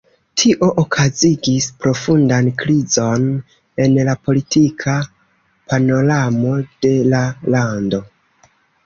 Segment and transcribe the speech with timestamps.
[0.41, 3.27] Tio okazigis profundan krizon
[3.85, 4.95] en la politika
[5.75, 7.21] panoramo de la
[7.57, 8.01] lando.